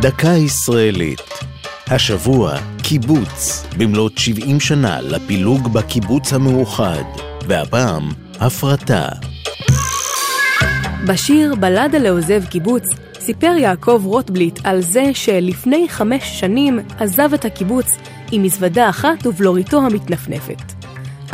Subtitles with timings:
[0.00, 1.20] דקה ישראלית.
[1.86, 7.02] השבוע, קיבוץ, במלאת 70 שנה לפילוג בקיבוץ המאוחד,
[7.46, 8.08] והפעם,
[8.40, 9.08] הפרטה.
[11.06, 12.84] בשיר בלדה לעוזב קיבוץ
[13.20, 17.86] סיפר יעקב רוטבליט על זה שלפני חמש שנים עזב את הקיבוץ
[18.32, 20.62] עם מזוודה אחת ובלוריתו המתנפנפת.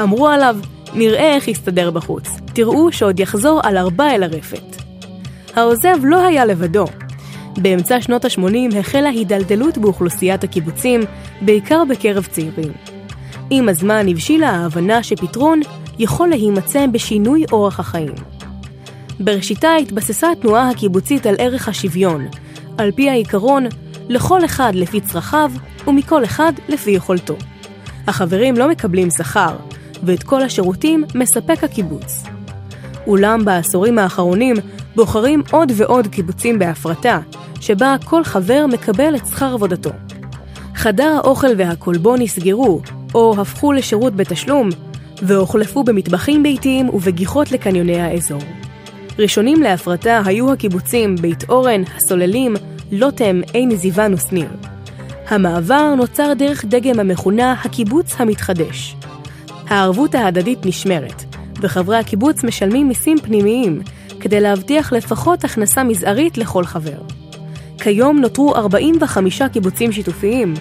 [0.00, 0.56] אמרו עליו,
[0.94, 4.76] נראה איך יסתדר בחוץ, תראו שעוד יחזור על ארבע אל הרפת.
[5.54, 6.86] העוזב לא היה לבדו.
[7.58, 11.00] באמצע שנות ה-80 החלה הידלדלות באוכלוסיית הקיבוצים,
[11.40, 12.72] בעיקר בקרב צעירים.
[13.50, 15.60] עם הזמן הבשילה ההבנה שפתרון
[15.98, 18.14] יכול להימצא בשינוי אורח החיים.
[19.20, 22.26] בראשיתה התבססה התנועה הקיבוצית על ערך השוויון,
[22.78, 23.66] על פי העיקרון
[24.08, 25.50] לכל אחד לפי צרכיו
[25.86, 27.36] ומכל אחד לפי יכולתו.
[28.06, 29.56] החברים לא מקבלים שכר,
[30.02, 32.22] ואת כל השירותים מספק הקיבוץ.
[33.06, 34.56] אולם בעשורים האחרונים
[34.96, 37.20] בוחרים עוד ועוד קיבוצים בהפרטה,
[37.60, 39.90] שבה כל חבר מקבל את שכר עבודתו.
[40.74, 42.80] חדר האוכל והכלבו נסגרו,
[43.14, 44.68] או הפכו לשירות בתשלום,
[45.22, 48.40] והוחלפו במטבחים ביתיים ובגיחות לקניוני האזור.
[49.18, 52.54] ראשונים להפרטה היו הקיבוצים בית אורן, הסוללים,
[52.92, 54.48] לוטם, עין זיוון ושניר.
[55.28, 58.96] המעבר נוצר דרך דגם המכונה הקיבוץ המתחדש.
[59.68, 61.24] הערבות ההדדית נשמרת,
[61.60, 63.80] וחברי הקיבוץ משלמים מיסים פנימיים,
[64.26, 66.98] כדי להבטיח לפחות הכנסה מזערית לכל חבר.
[67.78, 70.54] כיום נותרו 45 קיבוצים שיתופיים,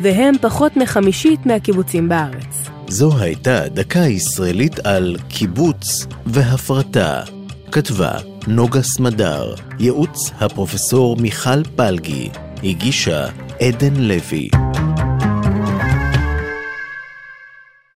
[0.00, 2.68] והם פחות מחמישית מהקיבוצים בארץ.
[2.88, 7.22] זו הייתה דקה ישראלית על קיבוץ והפרטה.
[7.72, 8.12] כתבה
[8.46, 12.28] נוגה סמדר, ייעוץ הפרופסור מיכל פלגי,
[12.64, 13.26] הגישה
[13.60, 14.61] עדן לוי.